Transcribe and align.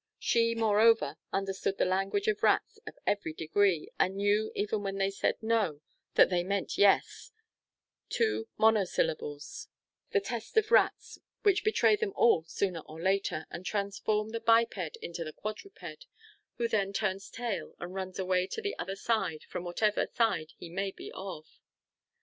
She, 0.17 0.55
moreover, 0.55 1.17
understood 1.31 1.77
the 1.77 1.85
language 1.85 2.27
of 2.27 2.41
rats 2.41 2.79
of 2.87 2.97
every 3.05 3.33
degree, 3.33 3.91
and 3.99 4.15
knew 4.17 4.51
even 4.55 4.81
when 4.81 4.97
they 4.97 5.11
said 5.11 5.35
"No," 5.43 5.81
that 6.15 6.31
they 6.31 6.43
meant 6.43 6.75
"Yes," 6.75 7.31
two 8.09 8.47
monosyllables, 8.57 9.67
the 10.09 10.19
test 10.19 10.57
of 10.57 10.71
rats, 10.71 11.19
which 11.43 11.63
betray 11.63 11.95
them 11.95 12.13
all 12.15 12.43
sooner 12.45 12.79
or 12.79 12.99
later, 12.99 13.45
and 13.51 13.63
transform 13.63 14.29
the 14.29 14.39
biped 14.39 14.95
into 15.03 15.23
the 15.23 15.33
quadruped, 15.33 16.07
who 16.55 16.67
then 16.67 16.93
turns 16.93 17.29
tail, 17.29 17.75
and 17.79 17.93
runs 17.93 18.19
always 18.19 18.49
to 18.55 18.61
the 18.63 18.75
other 18.79 18.95
side, 18.95 19.43
from 19.43 19.63
whatever 19.65 20.07
side 20.11 20.53
he 20.57 20.67
may 20.71 20.89
be 20.89 21.11
of. 21.13 21.59